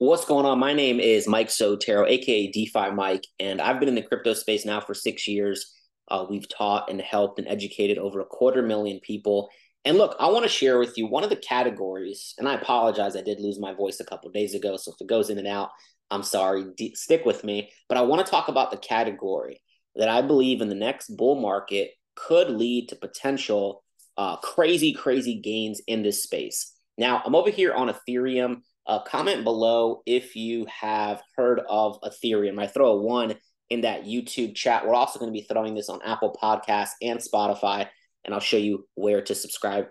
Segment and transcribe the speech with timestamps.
[0.00, 0.58] What's going on?
[0.58, 4.64] My name is Mike Sotero, aka DeFi Mike, and I've been in the crypto space
[4.64, 5.74] now for six years.
[6.08, 9.50] Uh, we've taught and helped and educated over a quarter million people.
[9.84, 13.14] And look, I want to share with you one of the categories, and I apologize,
[13.14, 14.78] I did lose my voice a couple days ago.
[14.78, 15.68] So if it goes in and out,
[16.10, 17.70] I'm sorry, D- stick with me.
[17.86, 19.60] But I want to talk about the category
[19.96, 23.84] that I believe in the next bull market could lead to potential
[24.16, 26.74] uh, crazy, crazy gains in this space.
[26.96, 28.62] Now, I'm over here on Ethereum.
[28.90, 32.60] Uh, comment below if you have heard of Ethereum.
[32.60, 33.36] I throw a one
[33.68, 34.84] in that YouTube chat.
[34.84, 37.86] We're also going to be throwing this on Apple Podcasts and Spotify,
[38.24, 39.86] and I'll show you where to subscribe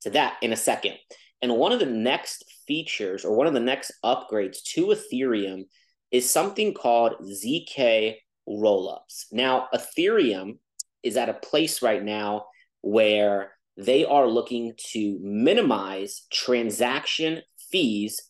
[0.00, 0.94] to that in a second.
[1.42, 5.64] And one of the next features or one of the next upgrades to Ethereum
[6.10, 8.14] is something called ZK
[8.48, 9.26] rollups.
[9.30, 10.56] Now, Ethereum
[11.02, 12.46] is at a place right now
[12.80, 18.22] where they are looking to minimize transaction fees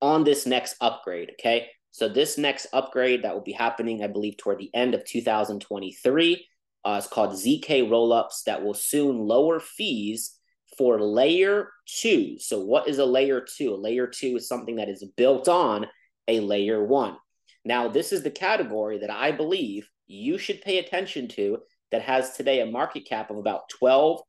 [0.00, 1.32] on this next upgrade.
[1.38, 1.68] Okay.
[1.90, 6.46] So, this next upgrade that will be happening, I believe, toward the end of 2023
[6.84, 10.38] uh, is called ZK rollups that will soon lower fees
[10.76, 12.36] for layer two.
[12.38, 13.74] So, what is a layer two?
[13.74, 15.86] A layer two is something that is built on
[16.28, 17.16] a layer one.
[17.64, 21.58] Now, this is the category that I believe you should pay attention to
[21.90, 24.20] that has today a market cap of about $12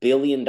[0.00, 0.46] billion.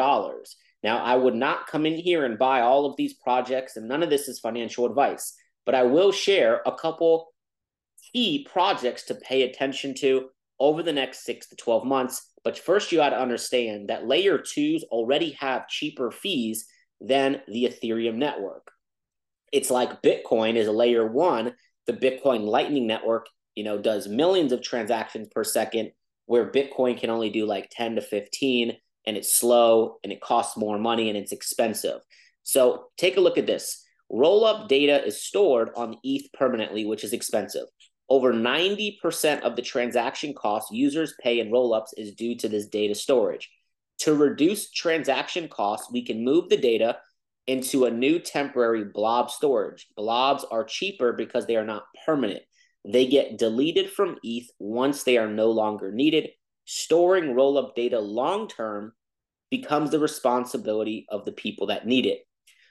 [0.83, 4.03] Now, I would not come in here and buy all of these projects, and none
[4.03, 5.33] of this is financial advice,
[5.65, 7.33] but I will share a couple
[8.11, 12.31] key projects to pay attention to over the next six to 12 months.
[12.43, 16.65] But first, you got to understand that layer twos already have cheaper fees
[16.99, 18.69] than the Ethereum network.
[19.51, 21.53] It's like Bitcoin is a layer one.
[21.87, 25.91] The Bitcoin Lightning Network, you know, does millions of transactions per second,
[26.25, 30.57] where Bitcoin can only do like 10 to 15 and it's slow and it costs
[30.57, 31.99] more money and it's expensive.
[32.43, 33.83] So take a look at this.
[34.09, 37.65] Roll up data is stored on ETH permanently, which is expensive.
[38.09, 42.95] Over 90% of the transaction costs users pay in rollups is due to this data
[42.95, 43.49] storage.
[43.99, 46.97] To reduce transaction costs, we can move the data
[47.47, 49.87] into a new temporary blob storage.
[49.95, 52.43] Blobs are cheaper because they are not permanent.
[52.85, 56.29] They get deleted from ETH once they are no longer needed,
[56.65, 58.93] storing roll up data long term
[59.61, 62.25] becomes the responsibility of the people that need it,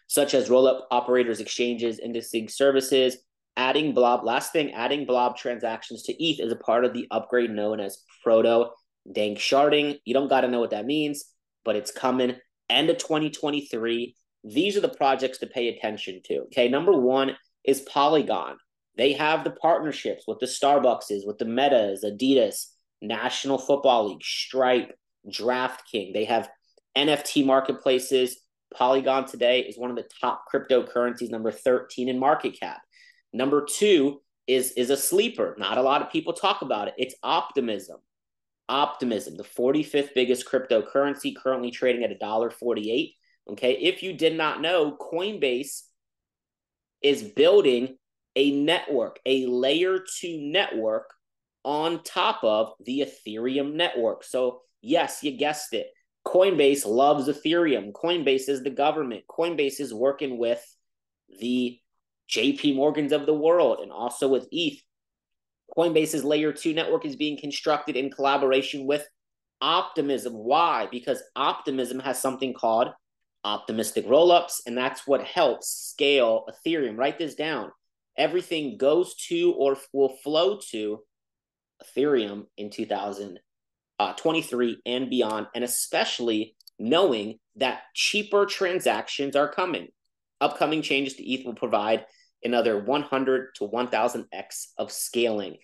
[0.08, 3.18] such as roll up operators, exchanges, indexing services.
[3.56, 7.50] Adding blob, last thing, adding blob transactions to ETH is a part of the upgrade
[7.50, 8.70] known as proto
[9.12, 9.98] dank sharding.
[10.04, 11.24] You don't got to know what that means,
[11.64, 12.34] but it's coming
[12.68, 14.16] end of 2023.
[14.42, 16.38] These are the projects to pay attention to.
[16.46, 18.56] Okay, number one is Polygon.
[18.96, 22.66] They have the partnerships with the Starbuckses, with the Metas, Adidas,
[23.00, 24.96] National Football League, Stripe,
[25.30, 26.12] DraftKings.
[26.12, 26.48] They have
[26.96, 28.38] NFT marketplaces.
[28.74, 32.80] Polygon today is one of the top cryptocurrencies, number 13 in market cap.
[33.32, 35.54] Number two is, is a sleeper.
[35.58, 36.94] Not a lot of people talk about it.
[36.96, 37.98] It's optimism.
[38.68, 43.14] Optimism, the 45th biggest cryptocurrency, currently trading at $1.48.
[43.50, 43.72] Okay.
[43.72, 45.82] If you did not know, Coinbase
[47.02, 47.96] is building
[48.36, 51.12] a network, a layer two network
[51.64, 54.24] on top of the Ethereum network.
[54.24, 55.88] So, yes, you guessed it.
[56.26, 57.92] Coinbase loves Ethereum.
[57.92, 59.24] Coinbase is the government.
[59.28, 60.64] Coinbase is working with
[61.40, 61.78] the
[62.30, 64.80] JP Morgans of the world and also with ETH.
[65.76, 69.06] Coinbase's layer two network is being constructed in collaboration with
[69.60, 70.34] Optimism.
[70.34, 70.88] Why?
[70.90, 72.88] Because Optimism has something called
[73.44, 76.98] optimistic rollups, and that's what helps scale Ethereum.
[76.98, 77.70] Write this down.
[78.16, 81.00] Everything goes to or will flow to
[81.82, 83.40] Ethereum in 2023
[84.10, 89.88] uh, and beyond, and especially knowing that cheaper transactions are coming.
[90.40, 92.06] Upcoming changes to ETH will provide
[92.42, 95.56] another 100 to 1000x of scaling.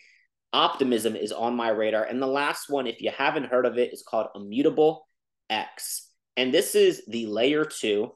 [0.52, 2.04] Optimism is on my radar.
[2.04, 5.06] And the last one, if you haven't heard of it, is called Immutable
[5.50, 6.08] X.
[6.36, 8.12] And this is the layer two.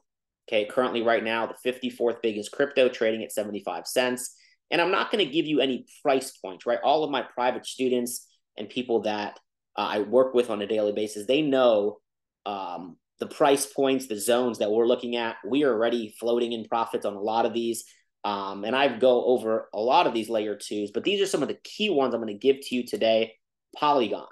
[0.47, 4.35] Okay, currently, right now, the 54th biggest crypto trading at 75 cents.
[4.71, 6.79] And I'm not going to give you any price points, right?
[6.83, 8.27] All of my private students
[8.57, 9.39] and people that
[9.75, 11.99] uh, I work with on a daily basis, they know
[12.45, 15.37] um, the price points, the zones that we're looking at.
[15.47, 17.85] We are already floating in profits on a lot of these.
[18.23, 21.41] Um, and I go over a lot of these layer twos, but these are some
[21.41, 23.33] of the key ones I'm going to give to you today
[23.75, 24.27] Polygon,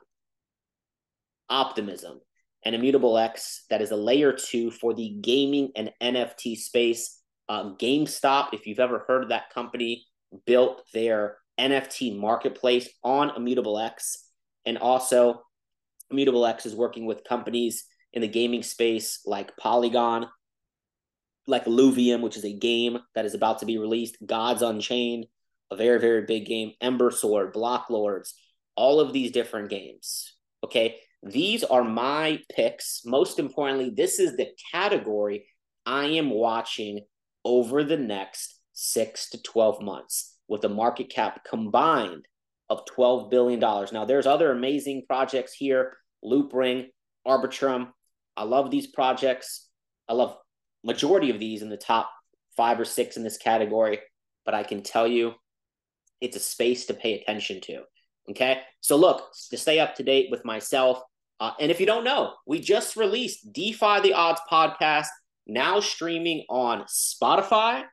[1.49, 2.21] Optimism,
[2.63, 3.65] and Immutable X.
[3.69, 7.19] That is a layer two for the gaming and NFT space.
[7.49, 10.05] Uh, GameStop, if you've ever heard of that company,
[10.45, 14.31] built their NFT marketplace on Immutable X.
[14.66, 15.42] And also,
[16.10, 20.28] Immutable X is working with companies in the gaming space like Polygon,
[21.48, 25.25] like Illuvium, which is a game that is about to be released, Gods Unchained,
[25.72, 28.34] a very, very big game, Ember Sword, Blocklords,
[28.75, 30.34] all of these different games.
[30.63, 30.98] Okay.
[31.24, 33.04] These are my picks.
[33.06, 35.46] Most importantly, this is the category
[35.86, 37.02] I am watching
[37.46, 42.28] over the next six to 12 months with a market cap combined
[42.71, 43.59] of $12 billion.
[43.59, 46.88] Now, there's other amazing projects here Loopring,
[47.27, 47.89] Arbitrum.
[48.38, 49.68] I love these projects.
[50.07, 50.38] I love
[50.81, 52.09] majority of these in the top
[52.56, 54.00] five or six in this category,
[54.45, 55.33] but I can tell you
[56.21, 57.81] it's a space to pay attention to.
[58.29, 58.62] Okay.
[58.79, 61.01] So, look, to stay up to date with myself,
[61.41, 65.07] uh, and if you don't know, we just released Defy the Odds podcast,
[65.45, 67.83] now streaming on Spotify.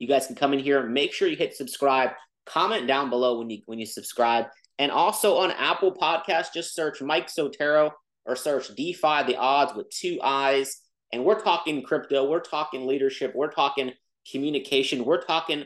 [0.00, 0.82] You guys can come in here.
[0.82, 2.10] Make sure you hit subscribe.
[2.46, 4.46] Comment down below when you when you subscribe,
[4.78, 7.90] and also on Apple Podcast, just search Mike Sotero
[8.26, 10.80] or search Defy the Odds with two eyes.
[11.12, 13.92] And we're talking crypto, we're talking leadership, we're talking
[14.30, 15.64] communication, we're talking,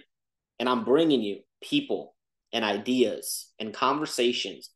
[0.58, 2.14] and I'm bringing you people
[2.52, 4.70] and ideas and conversations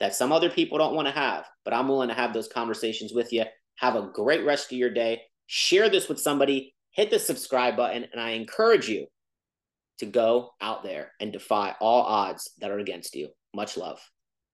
[0.00, 3.12] that some other people don't want to have, but I'm willing to have those conversations
[3.12, 3.44] with you.
[3.76, 5.22] Have a great rest of your day.
[5.46, 9.06] Share this with somebody, hit the subscribe button, and I encourage you
[9.98, 13.28] to go out there and defy all odds that are against you.
[13.54, 14.00] Much love.